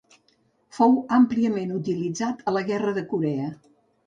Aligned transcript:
Fou 0.77 0.95
àmpliament 1.17 1.75
utilitzat 1.75 2.43
a 2.49 2.55
la 2.57 2.65
Guerra 2.71 2.97
de 2.97 3.05
Corea. 3.15 3.53